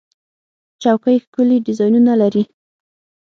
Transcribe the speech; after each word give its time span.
چوکۍ 0.81 1.17
ښکلي 1.23 1.57
ډیزاینونه 1.65 2.13
لري. 2.21 2.43